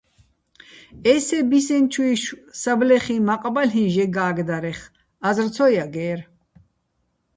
ესე 1.11 1.37
ბისენჩუჲშვ 1.49 2.39
საბლეხიჼ 2.61 3.17
მაყ 3.27 3.43
ბალ'იჼ 3.53 3.85
ჟე 3.93 4.05
გა́გდარეხ, 4.15 4.79
აზრ 5.27 5.47
ცო 5.55 5.65
ჲაგე́რ. 5.73 6.19